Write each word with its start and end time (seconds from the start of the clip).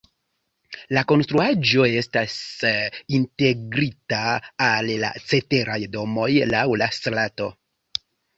La 0.97 1.01
konstruaĵo 1.09 1.83
estas 1.99 2.37
integrita 3.17 4.23
al 4.69 4.91
la 5.05 5.13
ceteraj 5.27 5.77
domoj 5.99 6.31
laŭ 6.55 6.65
la 6.85 6.91
strato. 6.99 7.53